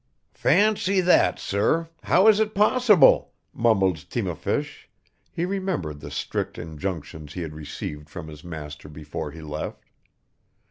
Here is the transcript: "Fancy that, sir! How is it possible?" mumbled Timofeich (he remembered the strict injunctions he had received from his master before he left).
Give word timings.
"Fancy 0.33 0.99
that, 0.99 1.37
sir! 1.37 1.87
How 2.01 2.27
is 2.27 2.39
it 2.39 2.55
possible?" 2.55 3.33
mumbled 3.53 3.97
Timofeich 4.09 4.89
(he 5.31 5.45
remembered 5.45 5.99
the 5.99 6.09
strict 6.09 6.57
injunctions 6.57 7.33
he 7.33 7.43
had 7.43 7.53
received 7.53 8.09
from 8.09 8.27
his 8.27 8.43
master 8.43 8.89
before 8.89 9.29
he 9.29 9.41
left). 9.41 9.83